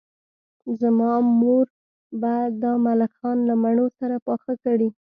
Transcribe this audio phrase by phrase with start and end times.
[0.81, 1.65] زما مور
[2.21, 4.89] به دا ملخان له مڼو سره پاخه کړي